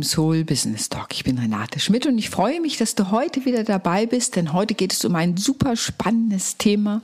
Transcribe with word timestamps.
Beim 0.00 0.06
Soul 0.06 0.44
Business 0.44 0.88
Talk. 0.88 1.08
Ich 1.12 1.24
bin 1.24 1.36
Renate 1.36 1.78
Schmidt 1.78 2.06
und 2.06 2.16
ich 2.16 2.30
freue 2.30 2.62
mich, 2.62 2.78
dass 2.78 2.94
du 2.94 3.10
heute 3.10 3.44
wieder 3.44 3.64
dabei 3.64 4.06
bist, 4.06 4.34
denn 4.34 4.54
heute 4.54 4.72
geht 4.72 4.94
es 4.94 5.04
um 5.04 5.14
ein 5.14 5.36
super 5.36 5.76
spannendes 5.76 6.56
Thema, 6.56 7.02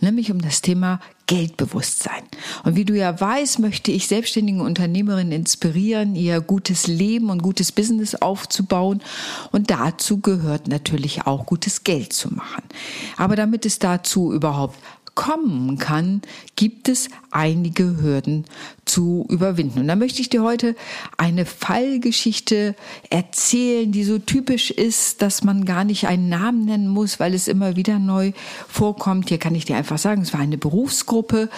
nämlich 0.00 0.32
um 0.32 0.42
das 0.42 0.60
Thema 0.60 0.98
Geldbewusstsein. 1.28 2.24
Und 2.64 2.74
wie 2.74 2.84
du 2.84 2.96
ja 2.96 3.20
weißt, 3.20 3.60
möchte 3.60 3.92
ich 3.92 4.08
selbstständige 4.08 4.60
Unternehmerinnen 4.60 5.30
inspirieren, 5.30 6.16
ihr 6.16 6.40
gutes 6.40 6.88
Leben 6.88 7.30
und 7.30 7.44
gutes 7.44 7.70
Business 7.70 8.16
aufzubauen. 8.16 9.02
Und 9.52 9.70
dazu 9.70 10.18
gehört 10.18 10.66
natürlich 10.66 11.28
auch 11.28 11.46
gutes 11.46 11.84
Geld 11.84 12.12
zu 12.12 12.34
machen. 12.34 12.64
Aber 13.18 13.36
damit 13.36 13.64
es 13.66 13.78
dazu 13.78 14.32
überhaupt 14.32 14.76
kommen 15.14 15.78
kann, 15.78 16.22
gibt 16.56 16.88
es 16.88 17.08
einige 17.30 18.00
Hürden 18.00 18.44
zu 18.84 19.26
überwinden. 19.28 19.80
Und 19.80 19.88
da 19.88 19.96
möchte 19.96 20.20
ich 20.20 20.30
dir 20.30 20.42
heute 20.42 20.74
eine 21.16 21.44
Fallgeschichte 21.44 22.74
erzählen, 23.10 23.92
die 23.92 24.04
so 24.04 24.18
typisch 24.18 24.70
ist, 24.70 25.22
dass 25.22 25.44
man 25.44 25.64
gar 25.64 25.84
nicht 25.84 26.06
einen 26.06 26.28
Namen 26.28 26.64
nennen 26.64 26.88
muss, 26.88 27.20
weil 27.20 27.34
es 27.34 27.48
immer 27.48 27.76
wieder 27.76 27.98
neu 27.98 28.32
vorkommt. 28.68 29.28
Hier 29.28 29.38
kann 29.38 29.54
ich 29.54 29.64
dir 29.64 29.76
einfach 29.76 29.98
sagen, 29.98 30.22
es 30.22 30.32
war 30.32 30.40
eine 30.40 30.58
Berufsgruppe 30.58 31.48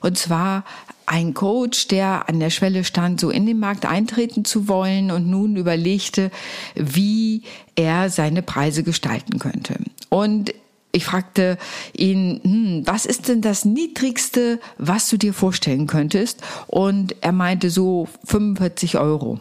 und 0.00 0.18
zwar 0.18 0.64
ein 1.06 1.34
Coach, 1.34 1.88
der 1.88 2.28
an 2.28 2.40
der 2.40 2.50
Schwelle 2.50 2.84
stand, 2.84 3.20
so 3.20 3.30
in 3.30 3.46
den 3.46 3.58
Markt 3.58 3.84
eintreten 3.84 4.44
zu 4.44 4.68
wollen 4.68 5.10
und 5.10 5.28
nun 5.28 5.56
überlegte, 5.56 6.30
wie 6.74 7.42
er 7.74 8.08
seine 8.08 8.42
Preise 8.42 8.82
gestalten 8.82 9.38
könnte. 9.38 9.74
Und 10.08 10.54
ich 10.92 11.06
fragte 11.06 11.56
ihn, 11.94 12.40
hm, 12.42 12.82
was 12.86 13.06
ist 13.06 13.28
denn 13.28 13.40
das 13.40 13.64
Niedrigste, 13.64 14.60
was 14.78 15.08
du 15.08 15.16
dir 15.16 15.32
vorstellen 15.32 15.86
könntest? 15.86 16.42
Und 16.66 17.16
er 17.22 17.32
meinte 17.32 17.70
so 17.70 18.08
45 18.24 18.98
Euro. 18.98 19.40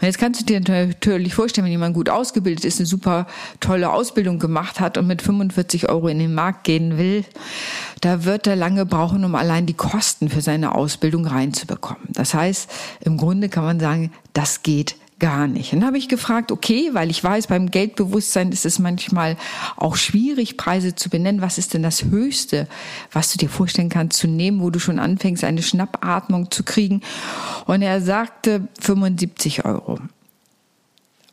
Und 0.00 0.06
jetzt 0.06 0.18
kannst 0.18 0.40
du 0.40 0.44
dir 0.44 0.60
natürlich 0.60 1.34
vorstellen, 1.34 1.64
wenn 1.64 1.72
jemand 1.72 1.94
gut 1.94 2.08
ausgebildet 2.08 2.64
ist, 2.64 2.78
eine 2.78 2.86
super 2.86 3.26
tolle 3.58 3.90
Ausbildung 3.90 4.38
gemacht 4.38 4.78
hat 4.78 4.96
und 4.96 5.08
mit 5.08 5.22
45 5.22 5.88
Euro 5.88 6.06
in 6.06 6.20
den 6.20 6.34
Markt 6.34 6.64
gehen 6.64 6.96
will, 6.96 7.24
da 8.00 8.24
wird 8.24 8.46
er 8.46 8.56
lange 8.56 8.86
brauchen, 8.86 9.24
um 9.24 9.34
allein 9.34 9.66
die 9.66 9.74
Kosten 9.74 10.30
für 10.30 10.40
seine 10.40 10.74
Ausbildung 10.74 11.26
reinzubekommen. 11.26 12.04
Das 12.08 12.32
heißt, 12.32 12.70
im 13.00 13.16
Grunde 13.16 13.48
kann 13.48 13.64
man 13.64 13.80
sagen, 13.80 14.12
das 14.32 14.62
geht 14.62 14.96
gar 15.20 15.46
nicht. 15.46 15.72
dann 15.72 15.86
habe 15.86 15.98
ich 15.98 16.08
gefragt, 16.08 16.50
okay, 16.50 16.90
weil 16.92 17.10
ich 17.10 17.22
weiß, 17.22 17.46
beim 17.46 17.70
Geldbewusstsein 17.70 18.50
ist 18.50 18.66
es 18.66 18.78
manchmal 18.78 19.36
auch 19.76 19.96
schwierig, 19.96 20.56
Preise 20.56 20.94
zu 20.94 21.10
benennen. 21.10 21.40
Was 21.40 21.58
ist 21.58 21.74
denn 21.74 21.82
das 21.82 22.04
Höchste, 22.04 22.66
was 23.12 23.30
du 23.30 23.38
dir 23.38 23.48
vorstellen 23.48 23.90
kannst 23.90 24.18
zu 24.18 24.26
nehmen, 24.26 24.60
wo 24.60 24.70
du 24.70 24.80
schon 24.80 24.98
anfängst, 24.98 25.44
eine 25.44 25.62
Schnappatmung 25.62 26.50
zu 26.50 26.64
kriegen? 26.64 27.02
Und 27.66 27.82
er 27.82 28.00
sagte 28.00 28.66
75 28.80 29.64
Euro. 29.64 29.98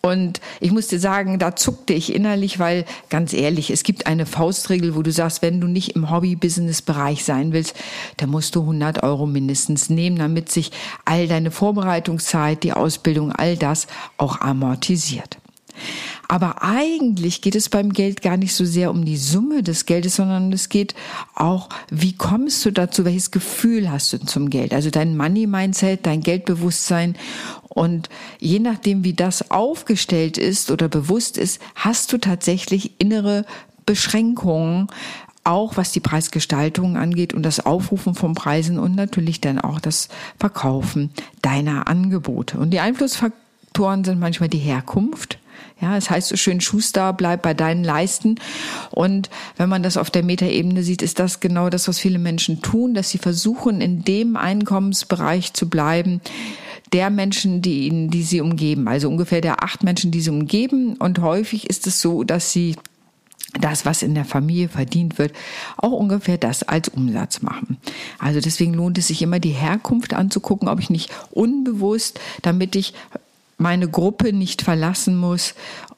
Und 0.01 0.39
ich 0.59 0.71
musste 0.71 0.99
sagen, 0.99 1.39
da 1.39 1.55
zuckte 1.55 1.93
ich 1.93 2.13
innerlich, 2.13 2.59
weil 2.59 2.85
ganz 3.09 3.33
ehrlich, 3.33 3.71
es 3.71 3.83
gibt 3.83 4.07
eine 4.07 4.25
Faustregel, 4.25 4.95
wo 4.95 5.01
du 5.01 5.11
sagst, 5.11 5.41
wenn 5.41 5.59
du 5.59 5.67
nicht 5.67 5.95
im 5.95 6.09
Hobby-Business-Bereich 6.09 7.23
sein 7.23 7.51
willst, 7.51 7.75
dann 8.17 8.29
musst 8.29 8.55
du 8.55 8.61
100 8.61 9.03
Euro 9.03 9.25
mindestens 9.25 9.89
nehmen, 9.89 10.17
damit 10.17 10.51
sich 10.51 10.71
all 11.05 11.27
deine 11.27 11.51
Vorbereitungszeit, 11.51 12.63
die 12.63 12.73
Ausbildung, 12.73 13.31
all 13.31 13.57
das 13.57 13.87
auch 14.17 14.39
amortisiert. 14.41 15.37
Aber 16.27 16.61
eigentlich 16.61 17.41
geht 17.41 17.55
es 17.55 17.69
beim 17.69 17.93
Geld 17.93 18.21
gar 18.21 18.35
nicht 18.35 18.53
so 18.53 18.65
sehr 18.65 18.91
um 18.91 19.05
die 19.05 19.17
Summe 19.17 19.63
des 19.63 19.85
Geldes, 19.85 20.17
sondern 20.17 20.51
es 20.51 20.67
geht 20.67 20.93
auch, 21.33 21.69
wie 21.89 22.13
kommst 22.13 22.65
du 22.65 22.71
dazu, 22.71 23.05
welches 23.05 23.31
Gefühl 23.31 23.89
hast 23.89 24.11
du 24.11 24.19
zum 24.19 24.49
Geld? 24.49 24.73
Also 24.73 24.89
dein 24.89 25.15
Money-Mindset, 25.15 26.05
dein 26.05 26.21
Geldbewusstsein. 26.21 27.15
Und 27.69 28.09
je 28.39 28.59
nachdem, 28.59 29.03
wie 29.03 29.13
das 29.13 29.51
aufgestellt 29.51 30.37
ist 30.37 30.69
oder 30.69 30.89
bewusst 30.89 31.37
ist, 31.37 31.61
hast 31.75 32.11
du 32.11 32.17
tatsächlich 32.17 32.99
innere 32.99 33.45
Beschränkungen, 33.85 34.87
auch 35.45 35.77
was 35.77 35.93
die 35.93 36.01
Preisgestaltung 36.01 36.97
angeht 36.97 37.33
und 37.33 37.43
das 37.43 37.65
Aufrufen 37.65 38.15
von 38.15 38.35
Preisen 38.35 38.77
und 38.77 38.95
natürlich 38.95 39.39
dann 39.39 39.59
auch 39.59 39.79
das 39.79 40.09
Verkaufen 40.37 41.11
deiner 41.41 41.87
Angebote. 41.87 42.57
Und 42.57 42.71
die 42.71 42.81
Einflussfaktoren 42.81 44.03
sind 44.03 44.19
manchmal 44.19 44.49
die 44.49 44.57
Herkunft, 44.57 45.39
ja, 45.81 45.95
es 45.95 46.09
heißt 46.09 46.27
so 46.27 46.35
schön, 46.35 46.59
Schuster, 46.59 47.13
bleib 47.13 47.43
bei 47.43 47.53
deinen 47.53 47.83
Leisten. 47.83 48.35
Und 48.91 49.29
wenn 49.57 49.69
man 49.69 49.83
das 49.83 49.97
auf 49.97 50.09
der 50.09 50.23
Metaebene 50.23 50.83
sieht, 50.83 51.01
ist 51.01 51.19
das 51.19 51.39
genau 51.39 51.69
das, 51.69 51.87
was 51.87 51.99
viele 51.99 52.19
Menschen 52.19 52.61
tun, 52.61 52.93
dass 52.93 53.09
sie 53.09 53.19
versuchen, 53.19 53.81
in 53.81 54.03
dem 54.03 54.35
Einkommensbereich 54.37 55.53
zu 55.53 55.69
bleiben, 55.69 56.21
der 56.93 57.09
Menschen, 57.09 57.61
die 57.61 57.87
ihnen, 57.87 58.09
die 58.09 58.23
sie 58.23 58.41
umgeben. 58.41 58.87
Also 58.87 59.09
ungefähr 59.09 59.41
der 59.41 59.63
acht 59.63 59.83
Menschen, 59.83 60.11
die 60.11 60.21
sie 60.21 60.29
umgeben. 60.29 60.95
Und 60.95 61.19
häufig 61.19 61.69
ist 61.69 61.85
es 61.85 62.01
so, 62.01 62.23
dass 62.23 62.51
sie 62.51 62.75
das, 63.59 63.85
was 63.85 64.03
in 64.03 64.13
der 64.13 64.25
Familie 64.25 64.69
verdient 64.69 65.17
wird, 65.17 65.33
auch 65.77 65.91
ungefähr 65.91 66.37
das 66.37 66.63
als 66.63 66.89
Umsatz 66.89 67.41
machen. 67.41 67.77
Also 68.19 68.39
deswegen 68.39 68.73
lohnt 68.73 68.97
es 68.97 69.07
sich 69.07 69.21
immer, 69.21 69.39
die 69.39 69.51
Herkunft 69.51 70.13
anzugucken, 70.13 70.67
ob 70.67 70.79
ich 70.79 70.89
nicht 70.89 71.11
unbewusst, 71.31 72.19
damit 72.41 72.75
ich 72.75 72.93
meine 73.57 73.89
Gruppe 73.89 74.33
nicht 74.33 74.61
verlassen 74.61 75.17
muss. 75.17 75.55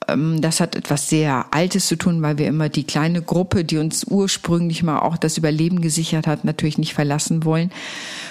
Ähm, 0.07 0.41
das 0.41 0.59
hat 0.59 0.75
etwas 0.75 1.09
sehr 1.09 1.47
Altes 1.51 1.87
zu 1.87 1.97
tun, 1.97 2.21
weil 2.21 2.37
wir 2.37 2.47
immer 2.47 2.69
die 2.69 2.85
kleine 2.85 3.21
Gruppe, 3.21 3.65
die 3.65 3.77
uns 3.77 4.05
ursprünglich 4.05 4.83
mal 4.83 4.99
auch 4.99 5.17
das 5.17 5.37
Überleben 5.37 5.81
gesichert 5.81 6.25
hat, 6.25 6.45
natürlich 6.45 6.77
nicht 6.77 6.93
verlassen 6.93 7.43
wollen. 7.45 7.71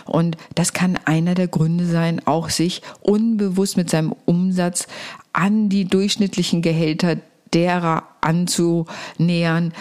Und 0.07 0.37
das 0.55 0.73
kann 0.73 0.99
einer 1.05 1.35
der 1.35 1.49
Gründe 1.49 1.87
sein, 1.87 2.23
auch 2.27 2.49
sich 2.49 2.83
unbewusst 3.01 3.77
mit 3.77 3.91
seinem 3.91 4.15
Umsatz 4.25 4.89
an 5.33 5.69
die 5.69 5.85
durchschnittlichen 5.85 6.63
Gehälter 6.63 7.17
derer 7.53 8.05
anzunähern, 8.21 9.73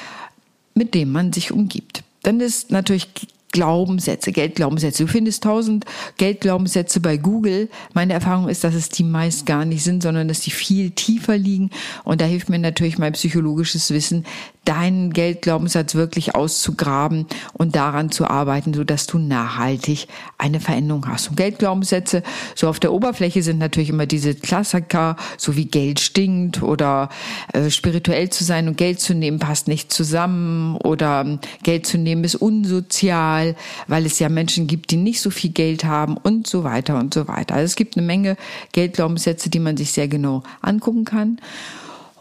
mit 0.74 0.94
dem 0.94 1.12
man 1.12 1.34
sich 1.34 1.52
umgibt. 1.52 2.04
Dann 2.24 2.40
ist 2.40 2.72
natürlich 2.72 3.10
Glaubenssätze, 3.52 4.32
Geldglaubenssätze. 4.32 5.06
Du 5.06 5.12
findest 5.12 5.44
tausend 5.44 5.86
Geldglaubenssätze 6.18 7.00
bei 7.00 7.18
Google. 7.18 7.70
Meine 7.94 8.14
Erfahrung 8.14 8.50
ist, 8.50 8.64
dass 8.64 8.76
es 8.76 8.90
die 8.90 9.04
meist 9.04 9.46
gar 9.46 9.66
nicht 9.66 9.84
sind, 9.84 10.04
sondern 10.04 10.28
dass 10.28 10.42
die 10.42 10.52
viel 10.52 10.92
tiefer 10.92 11.38
liegen. 11.38 11.70
Und 12.04 12.22
da 12.22 12.26
hilft 12.26 12.50
mir 12.50 12.60
natürlich 12.60 12.98
mein 12.98 13.14
psychologisches 13.14 13.92
Wissen, 13.92 14.26
deinen 14.68 15.14
Geldglaubenssatz 15.14 15.96
wirklich 15.96 16.36
auszugraben 16.36 17.26
und 17.54 17.76
daran 17.76 18.12
zu 18.12 18.30
arbeiten, 18.30 18.74
so 18.74 18.84
dass 18.84 19.08
du 19.08 19.18
nachhaltig 19.18 20.08
eine 20.38 20.60
Veränderung 20.60 21.08
hast. 21.08 21.30
Und 21.30 21.38
Geldglaubenssätze 21.38 22.22
so 22.54 22.68
auf 22.68 22.80
der 22.80 22.92
Oberfläche 22.92 23.42
sind 23.44 23.60
natürlich 23.60 23.90
immer 23.90 24.06
diese 24.06 24.36
Klassiker, 24.36 25.16
so 25.38 25.56
wie 25.56 25.66
Geld 25.66 26.02
stinkt 26.02 26.62
oder 26.62 27.08
äh, 27.54 27.70
spirituell 27.70 28.30
zu 28.30 28.44
sein 28.44 28.68
und 28.68 28.78
Geld 28.78 29.00
zu 29.00 29.14
nehmen 29.14 29.40
passt 29.40 29.70
nicht 29.70 29.94
zusammen 29.94 30.76
oder 30.78 31.22
ähm, 31.22 31.40
Geld 31.64 31.86
zu 31.86 31.98
nehmen 31.98 32.26
ist 32.26 32.36
unsozial, 32.36 33.56
weil 33.88 34.06
es 34.06 34.20
ja 34.20 34.28
Menschen 34.28 34.68
gibt, 34.68 34.92
die 34.92 34.98
nicht 34.98 35.22
so 35.22 35.30
viel 35.30 35.52
Geld 35.52 35.86
haben 35.86 36.18
und 36.18 36.46
so 36.46 36.66
weiter 36.66 37.00
und 37.00 37.14
so 37.14 37.30
weiter. 37.30 37.56
Also 37.56 37.66
es 37.66 37.76
gibt 37.78 37.96
eine 37.96 38.06
Menge 38.06 38.36
Geldglaubenssätze, 38.74 39.50
die 39.50 39.60
man 39.60 39.78
sich 39.78 39.94
sehr 39.94 40.10
genau 40.10 40.44
angucken 40.62 41.06
kann. 41.06 41.40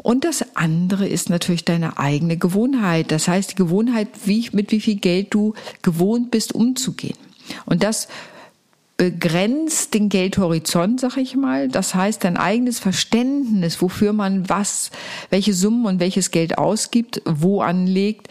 Und 0.06 0.24
das 0.24 0.54
andere 0.54 1.08
ist 1.08 1.30
natürlich 1.30 1.64
deine 1.64 1.98
eigene 1.98 2.36
Gewohnheit. 2.36 3.10
Das 3.10 3.26
heißt, 3.26 3.50
die 3.50 3.54
Gewohnheit, 3.56 4.06
wie, 4.24 4.48
mit 4.52 4.70
wie 4.70 4.80
viel 4.80 4.94
Geld 4.94 5.34
du 5.34 5.54
gewohnt 5.82 6.30
bist, 6.30 6.54
umzugehen. 6.54 7.18
Und 7.64 7.82
das 7.82 8.06
begrenzt 8.96 9.94
den 9.94 10.08
Geldhorizont, 10.08 11.00
sag 11.00 11.16
ich 11.16 11.34
mal. 11.34 11.66
Das 11.66 11.96
heißt, 11.96 12.22
dein 12.22 12.36
eigenes 12.36 12.78
Verständnis, 12.78 13.82
wofür 13.82 14.12
man 14.12 14.48
was, 14.48 14.92
welche 15.30 15.54
Summen 15.54 15.86
und 15.86 15.98
welches 15.98 16.30
Geld 16.30 16.56
ausgibt, 16.56 17.20
wo 17.24 17.62
anlegt, 17.62 18.28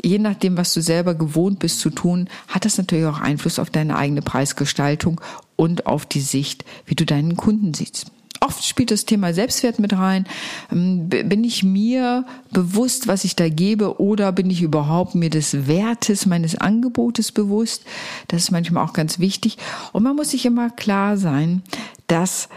je 0.00 0.20
nachdem, 0.20 0.56
was 0.56 0.72
du 0.72 0.80
selber 0.80 1.16
gewohnt 1.16 1.58
bist 1.58 1.80
zu 1.80 1.90
tun, 1.90 2.28
hat 2.46 2.64
das 2.64 2.78
natürlich 2.78 3.06
auch 3.06 3.20
Einfluss 3.20 3.58
auf 3.58 3.70
deine 3.70 3.96
eigene 3.96 4.22
Preisgestaltung 4.22 5.20
und 5.56 5.86
auf 5.86 6.06
die 6.06 6.20
Sicht, 6.20 6.64
wie 6.86 6.94
du 6.94 7.04
deinen 7.04 7.36
Kunden 7.36 7.74
siehst. 7.74 8.12
Oft 8.40 8.64
spielt 8.64 8.90
das 8.90 9.04
Thema 9.04 9.34
Selbstwert 9.34 9.78
mit 9.78 9.92
rein. 9.92 10.26
Ähm, 10.70 11.08
bin 11.08 11.44
ich 11.44 11.64
mir 11.64 12.24
bewusst, 12.52 13.08
was 13.08 13.24
ich 13.24 13.36
da 13.36 13.48
gebe 13.48 14.00
oder 14.00 14.32
bin 14.32 14.50
ich 14.50 14.62
überhaupt 14.62 15.14
mir 15.14 15.30
des 15.30 15.66
Wertes 15.66 16.26
meines 16.26 16.56
Angebotes 16.56 17.32
bewusst? 17.32 17.84
Das 18.28 18.42
ist 18.42 18.50
manchmal 18.50 18.84
auch 18.84 18.92
ganz 18.92 19.18
wichtig. 19.18 19.58
Und 19.92 20.04
man 20.04 20.16
muss 20.16 20.30
sich 20.30 20.46
immer 20.46 20.70
klar 20.70 21.16
sein, 21.16 21.62
dass 22.06 22.48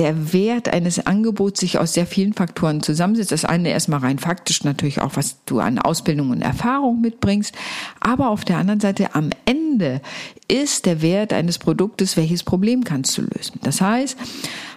der 0.00 0.32
Wert 0.32 0.70
eines 0.70 1.04
Angebots 1.06 1.60
sich 1.60 1.78
aus 1.78 1.92
sehr 1.92 2.06
vielen 2.06 2.32
Faktoren 2.32 2.82
zusammensetzt. 2.82 3.32
Das 3.32 3.44
eine 3.44 3.68
erstmal 3.68 4.00
rein 4.00 4.18
faktisch 4.18 4.64
natürlich 4.64 4.98
auch, 4.98 5.10
was 5.14 5.44
du 5.44 5.60
an 5.60 5.78
Ausbildung 5.78 6.30
und 6.30 6.40
Erfahrung 6.40 7.02
mitbringst. 7.02 7.54
Aber 8.00 8.30
auf 8.30 8.46
der 8.46 8.56
anderen 8.56 8.80
Seite 8.80 9.14
am 9.14 9.28
Ende 9.44 10.00
ist 10.48 10.86
der 10.86 11.02
Wert 11.02 11.34
eines 11.34 11.58
Produktes, 11.58 12.16
welches 12.16 12.44
Problem 12.44 12.82
kannst 12.82 13.18
du 13.18 13.22
lösen. 13.22 13.60
Das 13.62 13.82
heißt, 13.82 14.16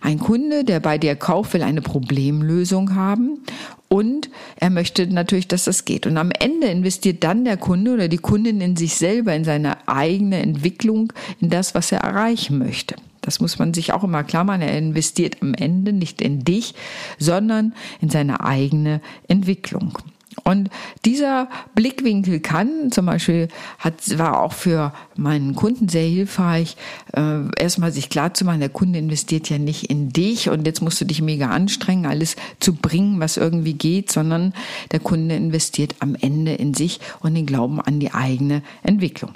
ein 0.01 0.19
Kunde, 0.19 0.65
der 0.65 0.81
bei 0.81 0.97
dir 0.97 1.15
kauft, 1.15 1.53
will 1.53 1.63
eine 1.63 1.81
Problemlösung 1.81 2.93
haben 2.93 3.39
und 3.87 4.29
er 4.57 4.71
möchte 4.71 5.07
natürlich, 5.07 5.47
dass 5.47 5.63
das 5.63 5.85
geht. 5.85 6.05
Und 6.05 6.17
am 6.17 6.31
Ende 6.31 6.67
investiert 6.67 7.23
dann 7.23 7.45
der 7.45 7.55
Kunde 7.55 7.93
oder 7.93 8.09
die 8.09 8.17
Kundin 8.17 8.59
in 8.59 8.75
sich 8.75 8.95
selber, 8.95 9.33
in 9.33 9.45
seine 9.45 9.87
eigene 9.87 10.41
Entwicklung, 10.41 11.13
in 11.39 11.49
das, 11.49 11.75
was 11.75 11.93
er 11.93 11.99
erreichen 11.99 12.57
möchte. 12.57 12.95
Das 13.23 13.39
muss 13.39 13.57
man 13.57 13.73
sich 13.73 13.93
auch 13.93 14.03
immer 14.03 14.23
klar 14.23 14.43
machen. 14.43 14.61
Er 14.61 14.77
investiert 14.77 15.37
am 15.41 15.53
Ende 15.55 15.93
nicht 15.93 16.21
in 16.21 16.43
dich, 16.43 16.75
sondern 17.17 17.73
in 18.01 18.09
seine 18.09 18.41
eigene 18.41 19.01
Entwicklung. 19.27 19.97
Und 20.43 20.69
dieser 21.05 21.47
Blickwinkel 21.75 22.39
kann 22.39 22.91
zum 22.91 23.05
Beispiel 23.05 23.47
hat, 23.79 24.17
war 24.17 24.41
auch 24.41 24.53
für 24.53 24.93
meinen 25.15 25.55
Kunden 25.55 25.87
sehr 25.87 26.07
hilfreich, 26.07 26.75
äh, 27.13 27.41
erstmal 27.57 27.91
sich 27.91 28.09
klar 28.09 28.33
zu 28.33 28.43
machen, 28.43 28.59
der 28.59 28.69
Kunde 28.69 28.99
investiert 28.99 29.49
ja 29.49 29.57
nicht 29.57 29.85
in 29.85 30.09
dich 30.09 30.49
und 30.49 30.65
jetzt 30.65 30.81
musst 30.81 30.99
du 30.99 31.05
dich 31.05 31.21
mega 31.21 31.49
anstrengen, 31.49 32.05
alles 32.05 32.35
zu 32.59 32.73
bringen, 32.73 33.19
was 33.19 33.37
irgendwie 33.37 33.73
geht, 33.73 34.11
sondern 34.11 34.53
der 34.91 34.99
Kunde 34.99 35.35
investiert 35.35 35.95
am 35.99 36.15
Ende 36.15 36.53
in 36.53 36.73
sich 36.73 36.99
und 37.21 37.35
den 37.35 37.45
Glauben 37.45 37.79
an 37.79 37.99
die 37.99 38.13
eigene 38.13 38.63
Entwicklung. 38.81 39.31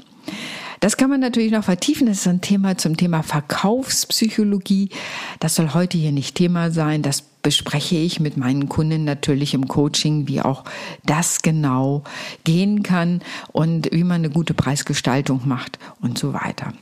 Das 0.80 0.98
kann 0.98 1.10
man 1.10 1.20
natürlich 1.20 1.52
noch 1.52 1.64
vertiefen. 1.64 2.08
Das 2.08 2.18
ist 2.18 2.28
ein 2.28 2.42
Thema 2.42 2.78
zum 2.78 2.98
Thema 2.98 3.24
Verkaufspsychologie. 3.24 4.90
Das 5.40 5.56
soll 5.56 5.74
heute 5.74 5.98
hier 5.98 6.12
nicht 6.12 6.36
Thema 6.36 6.72
sein. 6.72 7.02
Das 7.02 7.22
bespreche 7.22 7.96
ich 7.96 8.20
mit 8.20 8.38
meinen 8.38 8.70
Kunden 8.70 9.04
natürlich 9.04 9.54
im 9.54 9.68
Coaching, 9.68 10.28
wie 10.28 10.42
auch 10.42 10.64
das 11.06 11.42
genau 11.42 12.04
gehen 12.44 12.84
kann 12.84 13.22
und 13.52 13.90
wie 13.92 14.04
man 14.04 14.22
eine 14.22 14.30
gute 14.30 14.54
Preisgestaltung 14.54 15.42
macht 15.46 15.80
und 16.02 16.18
so 16.18 16.34
weiter. 16.34 16.74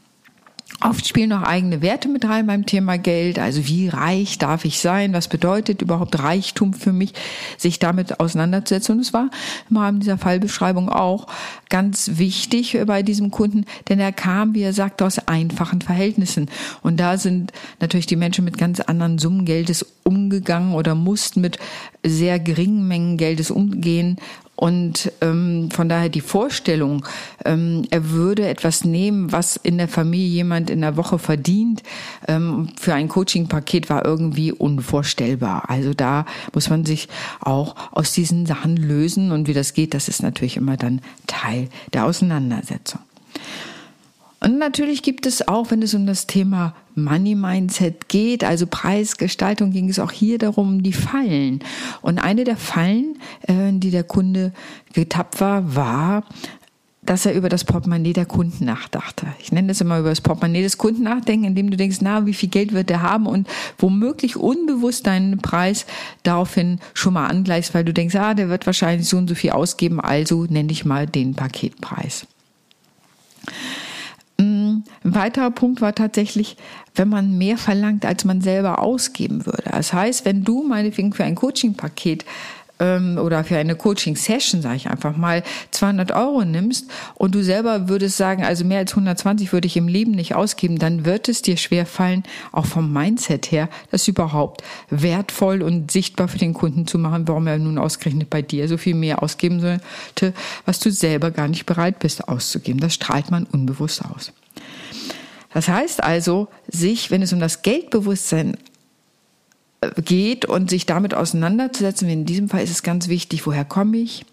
Oft 0.82 1.08
spielen 1.08 1.30
noch 1.30 1.44
eigene 1.44 1.82
Werte 1.82 2.10
mit 2.10 2.26
rein 2.26 2.48
beim 2.48 2.66
Thema 2.66 2.98
Geld. 2.98 3.40
Also 3.40 3.68
wie 3.68 3.88
reich 3.88 4.40
darf 4.40 4.66
ich 4.66 4.80
sein? 4.80 5.14
Was 5.14 5.28
bedeutet 5.28 5.82
überhaupt 5.82 6.20
Reichtum 6.20 6.74
für 6.74 6.92
mich? 6.92 7.14
Sich 7.58 7.80
damit 7.80 8.20
auseinanderzusetzen. 8.20 8.96
Und 8.96 9.02
es 9.02 9.14
war 9.14 9.30
im 9.70 9.78
Rahmen 9.78 10.00
dieser 10.00 10.18
Fallbeschreibung 10.18 10.90
auch 10.90 11.28
ganz 11.70 12.12
wichtig 12.16 12.78
bei 12.88 13.04
diesem 13.04 13.32
Kunden, 13.32 13.66
denn 13.90 14.00
er 14.00 14.12
kam, 14.12 14.54
wie 14.54 14.64
er 14.64 14.74
sagt, 14.74 15.02
aus 15.02 15.28
einfachen 15.28 15.82
Verhältnissen. 15.82 16.50
Und 16.82 17.00
da 17.00 17.18
sind 17.18 17.52
natürlich 17.80 18.08
die 18.08 18.16
Menschen 18.16 18.44
mit 18.44 18.58
ganz 18.58 18.80
anderen 18.80 19.18
Summen 19.20 19.46
Geldes 19.46 19.86
umgegangen 20.04 20.74
oder 20.74 20.94
mussten 20.94 21.42
mit 21.42 21.58
sehr 22.04 22.40
geringen 22.40 22.88
Mengen 22.88 23.18
Geldes 23.18 23.50
umgehen 23.50 24.18
und 24.56 25.12
ähm, 25.22 25.70
von 25.72 25.90
daher 25.90 26.10
die 26.10 26.22
Vorstellung, 26.22 27.06
ähm, 27.44 27.84
er 27.90 28.12
würde 28.12 28.48
etwas 28.48 28.86
nehmen, 28.86 29.32
was 29.32 29.58
in 29.58 29.78
der 29.78 29.90
Familie 29.90 30.28
jemand 30.28 30.70
in 30.70 30.82
der 30.82 30.96
Woche 30.96 31.20
verdient, 31.20 31.84
ähm, 32.28 32.70
für 32.80 32.94
ein 32.94 33.10
Coaching-Paket 33.10 33.90
war 33.90 34.06
irgendwie 34.06 34.52
unvorstellbar. 34.54 35.70
Also 35.70 35.94
da 35.94 36.26
muss 36.54 36.70
man 36.70 36.86
sich 36.86 37.10
auch 37.42 37.76
aus 37.92 38.14
diesen 38.14 38.46
Sachen 38.46 38.78
lösen 38.78 39.32
und 39.32 39.48
wie 39.48 39.54
das 39.54 39.74
geht, 39.74 39.94
das 39.94 40.08
ist 40.08 40.24
natürlich 40.24 40.58
immer 40.58 40.78
dann 40.78 41.02
Teil 41.28 41.68
der 41.94 42.06
Auseinandersetzung. 42.06 43.02
Und 44.46 44.60
natürlich 44.60 45.02
gibt 45.02 45.26
es 45.26 45.48
auch, 45.48 45.72
wenn 45.72 45.82
es 45.82 45.96
um 45.96 46.06
das 46.06 46.28
Thema 46.28 46.76
Money 46.94 47.34
Mindset 47.34 48.10
geht, 48.10 48.44
also 48.44 48.68
Preisgestaltung, 48.68 49.72
ging 49.72 49.90
es 49.90 49.98
auch 49.98 50.12
hier 50.12 50.38
darum, 50.38 50.84
die 50.84 50.94
Fallen. 50.94 51.62
Und 52.04 52.20
eine 52.20 52.44
der 52.44 52.56
Fallen, 52.56 53.18
äh, 53.48 53.72
die 53.72 53.90
der 53.90 54.04
Kunde 54.04 54.54
getappt 54.94 55.42
war, 55.42 55.76
war, 55.76 56.26
dass 57.02 57.26
er 57.26 57.34
über 57.34 57.50
das 57.50 57.64
Portemonnaie 57.64 58.14
der 58.14 58.28
Kunden 58.28 58.66
nachdachte. 58.66 59.26
Ich 59.40 59.52
nenne 59.52 59.70
das 59.70 59.82
immer 59.82 59.98
über 59.98 60.10
das 60.10 60.22
Portemonnaie 60.22 60.62
des 60.62 60.78
Kunden 60.78 61.02
nachdenken, 61.02 61.46
indem 61.46 61.72
du 61.72 61.78
denkst, 61.78 61.98
na, 62.02 62.28
wie 62.28 62.36
viel 62.36 62.50
Geld 62.50 62.72
wird 62.72 62.92
er 62.92 63.02
haben 63.02 63.26
und 63.26 63.48
womöglich 63.80 64.38
unbewusst 64.38 65.08
deinen 65.08 65.40
Preis 65.40 65.88
daraufhin 66.22 66.78
schon 66.94 67.14
mal 67.14 67.26
angleichst, 67.26 67.74
weil 67.74 67.84
du 67.84 67.94
denkst, 67.94 68.16
ah, 68.16 68.36
der 68.36 68.50
wird 68.50 68.68
wahrscheinlich 68.68 69.10
so 69.10 69.18
und 69.18 69.28
so 69.28 69.34
viel 69.34 69.50
ausgeben, 69.50 70.00
also 70.00 70.46
nenne 70.48 70.72
ich 70.72 70.86
mal 70.86 71.08
den 71.08 71.34
Paketpreis. 71.34 72.28
Ein 75.06 75.14
weiterer 75.14 75.52
Punkt 75.52 75.82
war 75.82 75.94
tatsächlich, 75.94 76.58
wenn 76.96 77.10
man 77.10 77.38
mehr 77.38 77.60
verlangt, 77.60 78.06
als 78.06 78.26
man 78.26 78.42
selber 78.42 78.82
ausgeben 78.82 79.46
würde. 79.46 79.70
Das 79.72 79.94
heißt, 79.94 80.26
wenn 80.26 80.44
du 80.44 80.64
meinetwegen 80.64 81.14
für 81.14 81.24
ein 81.24 81.36
Coaching-Paket 81.36 82.26
ähm, 82.80 83.20
oder 83.20 83.44
für 83.44 83.56
eine 83.56 83.76
Coaching-Session, 83.76 84.64
sage 84.64 84.78
ich 84.78 84.90
einfach 84.90 85.16
mal, 85.16 85.44
200 85.70 86.12
Euro 86.12 86.44
nimmst 86.44 86.90
und 87.14 87.36
du 87.36 87.44
selber 87.44 87.88
würdest 87.88 88.18
sagen, 88.18 88.44
also 88.44 88.66
mehr 88.66 88.80
als 88.80 88.94
120 88.94 89.54
würde 89.54 89.68
ich 89.68 89.78
im 89.78 89.88
Leben 89.88 90.10
nicht 90.10 90.34
ausgeben, 90.34 90.80
dann 90.80 91.06
wird 91.06 91.30
es 91.30 91.44
dir 91.44 91.58
schwer 91.58 91.86
fallen, 91.86 92.24
auch 92.52 92.66
vom 92.66 92.92
Mindset 92.92 93.52
her, 93.52 93.70
das 93.92 94.08
überhaupt 94.08 94.64
wertvoll 94.90 95.62
und 95.62 95.92
sichtbar 95.92 96.30
für 96.30 96.40
den 96.40 96.56
Kunden 96.56 96.88
zu 96.88 96.98
machen, 96.98 97.28
warum 97.28 97.46
er 97.46 97.60
nun 97.60 97.78
ausgerechnet 97.78 98.32
bei 98.32 98.42
dir 98.42 98.68
so 98.68 98.78
viel 98.78 98.96
mehr 98.96 99.22
ausgeben 99.22 99.60
sollte, 99.60 100.34
was 100.66 100.80
du 100.80 100.90
selber 100.90 101.30
gar 101.30 101.48
nicht 101.48 101.68
bereit 101.68 102.00
bist 102.00 102.28
auszugeben. 102.28 102.80
Das 102.80 102.96
strahlt 102.96 103.30
man 103.30 103.44
unbewusst 103.44 104.04
aus. 104.04 104.32
Das 105.56 105.70
heißt 105.70 106.04
also, 106.04 106.50
sich, 106.68 107.12
wenn 107.12 107.22
es 107.22 107.32
um 107.32 107.40
das 107.40 107.62
Geldbewusstsein 107.62 108.58
äh, 109.80 109.90
geht 110.02 110.44
und 110.44 110.70
sich 110.70 110.86
damit 110.86 111.14
auseinanderzusetzen, 111.14 112.10
wie 112.10 112.14
in 112.14 112.26
diesem 112.26 112.50
Fall 112.50 112.62
ist 112.62 112.72
es 112.72 112.84
ganz 112.84 113.08
wichtig, 113.08 113.48
woher 113.48 113.64
komme 113.64 113.96
ich? 113.96 114.26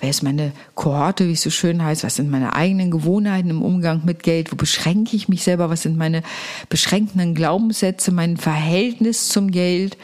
Wer 0.00 0.08
ist 0.08 0.22
meine 0.22 0.52
Kohorte, 0.74 1.28
wie 1.28 1.32
es 1.32 1.42
so 1.42 1.50
schön 1.50 1.84
heißt? 1.84 2.02
Was 2.02 2.16
sind 2.16 2.30
meine 2.30 2.56
eigenen 2.56 2.90
Gewohnheiten 2.90 3.50
im 3.50 3.60
Umgang 3.60 4.06
mit 4.06 4.22
Geld? 4.22 4.52
Wo 4.52 4.56
beschränke 4.56 5.14
ich 5.14 5.28
mich 5.28 5.42
selber? 5.42 5.68
Was 5.68 5.82
sind 5.82 5.98
meine 5.98 6.22
beschränkenden 6.70 7.34
Glaubenssätze, 7.34 8.10
mein 8.10 8.38
Verhältnis 8.38 9.28
zum 9.28 9.50
Geld? 9.50 9.98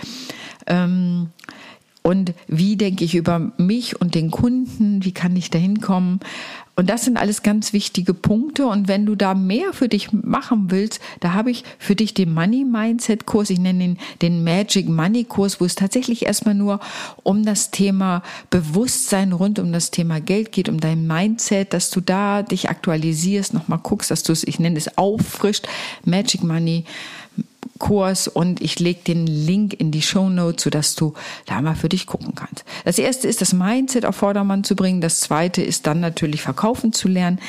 Ähm, 0.66 1.30
und 2.02 2.34
wie 2.48 2.76
denke 2.76 3.02
ich 3.04 3.14
über 3.14 3.50
mich 3.56 3.98
und 3.98 4.14
den 4.14 4.30
Kunden? 4.30 5.04
Wie 5.06 5.12
kann 5.12 5.36
ich 5.36 5.48
da 5.48 5.58
hinkommen? 5.58 6.20
Und 6.80 6.88
das 6.88 7.04
sind 7.04 7.18
alles 7.18 7.42
ganz 7.42 7.74
wichtige 7.74 8.14
Punkte. 8.14 8.66
Und 8.66 8.88
wenn 8.88 9.04
du 9.04 9.14
da 9.14 9.34
mehr 9.34 9.74
für 9.74 9.86
dich 9.86 10.14
machen 10.14 10.70
willst, 10.70 10.98
da 11.20 11.34
habe 11.34 11.50
ich 11.50 11.62
für 11.78 11.94
dich 11.94 12.14
den 12.14 12.32
Money 12.32 12.64
Mindset 12.64 13.26
Kurs. 13.26 13.50
Ich 13.50 13.58
nenne 13.58 13.84
ihn 13.84 13.98
den 14.22 14.44
Magic 14.44 14.88
Money 14.88 15.24
Kurs, 15.24 15.60
wo 15.60 15.66
es 15.66 15.74
tatsächlich 15.74 16.24
erstmal 16.24 16.54
nur 16.54 16.80
um 17.22 17.44
das 17.44 17.70
Thema 17.70 18.22
Bewusstsein 18.48 19.34
rund 19.34 19.58
um 19.58 19.74
das 19.74 19.90
Thema 19.90 20.22
Geld 20.22 20.52
geht, 20.52 20.70
um 20.70 20.80
dein 20.80 21.06
Mindset, 21.06 21.74
dass 21.74 21.90
du 21.90 22.00
da 22.00 22.42
dich 22.42 22.70
aktualisierst, 22.70 23.52
nochmal 23.52 23.80
guckst, 23.82 24.10
dass 24.10 24.22
du 24.22 24.32
es, 24.32 24.42
ich 24.42 24.58
nenne 24.58 24.78
es 24.78 24.96
auffrischt. 24.96 25.68
Magic 26.06 26.42
Money 26.42 26.86
Kurs 27.80 28.28
und 28.28 28.60
ich 28.60 28.78
lege 28.78 29.00
den 29.00 29.26
Link 29.26 29.72
in 29.72 29.90
die 29.90 30.02
Show 30.02 30.28
Notes, 30.28 30.62
sodass 30.62 30.94
du 30.94 31.14
da 31.46 31.60
mal 31.60 31.74
für 31.74 31.88
dich 31.88 32.06
gucken 32.06 32.36
kannst. 32.36 32.64
Das 32.84 32.98
erste 32.98 33.26
ist 33.26 33.40
das 33.40 33.52
Mindset 33.52 34.06
auf 34.06 34.14
Vordermann 34.14 34.62
zu 34.62 34.76
bringen. 34.76 35.00
Das 35.00 35.18
zweite 35.18 35.62
ist 35.62 35.88
dann 35.88 35.98
natürlich 35.98 36.42
verkaufen 36.42 36.92
zu 36.92 37.08
lernen. 37.08 37.40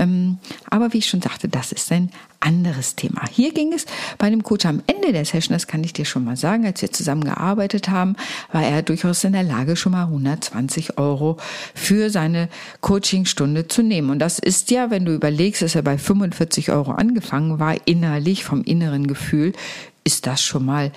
Ähm, 0.00 0.38
aber 0.68 0.92
wie 0.92 0.98
ich 0.98 1.06
schon 1.06 1.22
sagte, 1.22 1.48
das 1.48 1.70
ist 1.70 1.92
ein 1.92 2.10
anderes 2.44 2.94
Thema. 2.94 3.22
Hier 3.30 3.52
ging 3.52 3.72
es 3.72 3.86
bei 4.18 4.30
dem 4.30 4.42
Coach 4.42 4.66
am 4.66 4.82
Ende 4.86 5.12
der 5.12 5.24
Session, 5.24 5.54
das 5.54 5.66
kann 5.66 5.82
ich 5.82 5.92
dir 5.92 6.04
schon 6.04 6.24
mal 6.24 6.36
sagen, 6.36 6.66
als 6.66 6.82
wir 6.82 6.92
zusammen 6.92 7.24
gearbeitet 7.24 7.88
haben, 7.88 8.16
war 8.52 8.62
er 8.62 8.82
durchaus 8.82 9.24
in 9.24 9.32
der 9.32 9.42
Lage, 9.42 9.76
schon 9.76 9.92
mal 9.92 10.04
120 10.04 10.98
Euro 10.98 11.38
für 11.74 12.10
seine 12.10 12.48
Coachingstunde 12.80 13.68
zu 13.68 13.82
nehmen. 13.82 14.10
Und 14.10 14.18
das 14.18 14.38
ist 14.38 14.70
ja, 14.70 14.90
wenn 14.90 15.04
du 15.04 15.14
überlegst, 15.14 15.62
dass 15.62 15.74
er 15.74 15.82
bei 15.82 15.98
45 15.98 16.70
Euro 16.70 16.92
angefangen 16.92 17.58
war, 17.58 17.74
innerlich 17.86 18.44
vom 18.44 18.62
inneren 18.62 19.06
Gefühl, 19.06 19.52
ist 20.04 20.26
das 20.26 20.42
schon 20.42 20.64
mal 20.64 20.92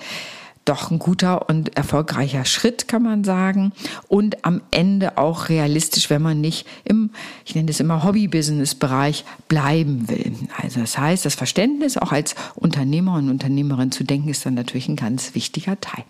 doch 0.68 0.90
ein 0.90 0.98
guter 0.98 1.48
und 1.48 1.76
erfolgreicher 1.76 2.44
Schritt, 2.44 2.88
kann 2.88 3.02
man 3.02 3.24
sagen. 3.24 3.72
Und 4.08 4.44
am 4.44 4.60
Ende 4.70 5.18
auch 5.18 5.48
realistisch, 5.48 6.10
wenn 6.10 6.22
man 6.22 6.40
nicht 6.40 6.66
im, 6.84 7.10
ich 7.44 7.54
nenne 7.54 7.66
das 7.66 7.80
immer 7.80 8.04
Hobby-Business-Bereich 8.04 9.24
bleiben 9.48 10.08
will. 10.08 10.32
Also 10.62 10.80
das 10.80 10.98
heißt, 10.98 11.24
das 11.24 11.34
Verständnis 11.34 11.96
auch 11.96 12.12
als 12.12 12.34
Unternehmer 12.54 13.14
und 13.14 13.30
Unternehmerin 13.30 13.92
zu 13.92 14.04
denken, 14.04 14.28
ist 14.28 14.44
dann 14.46 14.54
natürlich 14.54 14.88
ein 14.88 14.96
ganz 14.96 15.34
wichtiger 15.34 15.80
Teil. 15.80 16.04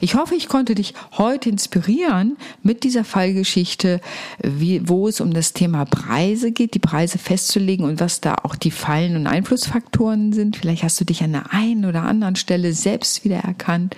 Ich 0.00 0.14
hoffe, 0.14 0.34
ich 0.34 0.48
konnte 0.48 0.74
dich 0.74 0.94
heute 1.16 1.48
inspirieren 1.48 2.36
mit 2.62 2.84
dieser 2.84 3.04
Fallgeschichte, 3.04 4.00
wie, 4.42 4.88
wo 4.88 5.08
es 5.08 5.20
um 5.20 5.32
das 5.32 5.52
Thema 5.52 5.84
Preise 5.84 6.52
geht, 6.52 6.74
die 6.74 6.78
Preise 6.78 7.18
festzulegen 7.18 7.86
und 7.86 8.00
was 8.00 8.20
da 8.20 8.36
auch 8.42 8.54
die 8.56 8.70
Fallen 8.70 9.16
und 9.16 9.26
Einflussfaktoren 9.26 10.32
sind. 10.32 10.56
Vielleicht 10.56 10.82
hast 10.82 11.00
du 11.00 11.04
dich 11.04 11.22
an 11.22 11.32
der 11.32 11.52
einen 11.52 11.84
oder 11.84 12.02
anderen 12.02 12.36
Stelle 12.36 12.72
selbst 12.72 13.24
wiedererkannt. 13.24 13.96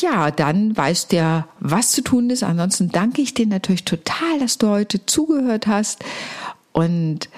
Ja, 0.00 0.30
dann 0.30 0.76
weißt 0.76 1.12
du 1.12 1.44
was 1.58 1.90
zu 1.90 2.02
tun 2.02 2.30
ist. 2.30 2.44
Ansonsten 2.44 2.90
danke 2.90 3.20
ich 3.20 3.34
dir 3.34 3.46
natürlich 3.46 3.84
total, 3.84 4.38
dass 4.38 4.58
du 4.58 4.68
heute 4.68 5.04
zugehört 5.06 5.66
hast 5.66 6.04
und 6.72 7.28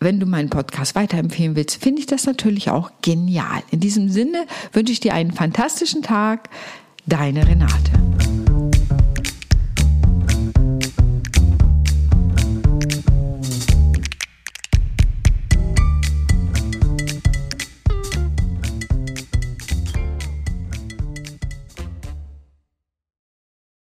wenn 0.00 0.20
du 0.20 0.26
meinen 0.26 0.50
Podcast 0.50 0.94
weiterempfehlen 0.94 1.56
willst, 1.56 1.82
finde 1.82 2.00
ich 2.00 2.06
das 2.06 2.26
natürlich 2.26 2.70
auch 2.70 2.90
genial. 3.02 3.62
In 3.70 3.80
diesem 3.80 4.08
Sinne 4.08 4.46
wünsche 4.72 4.92
ich 4.92 5.00
dir 5.00 5.14
einen 5.14 5.32
fantastischen 5.32 6.02
Tag. 6.02 6.50
Deine 7.06 7.46
Renate. 7.46 7.92